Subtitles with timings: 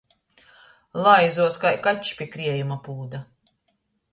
[1.03, 3.21] Laizuos kai kačs pi kriejuma pūda.